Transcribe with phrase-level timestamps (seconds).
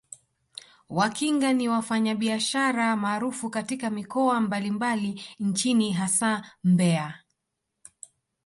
[0.89, 7.19] Wakinga ni wafanyabiashara maarufu katika mikoa mbalimbali nchini hasa Mbeya